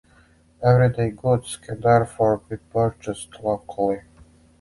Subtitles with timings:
[0.63, 4.01] Everyday goods can therefore be purchased locally.